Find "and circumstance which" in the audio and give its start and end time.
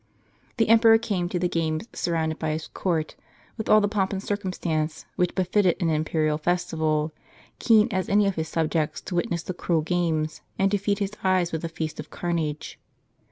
4.13-5.35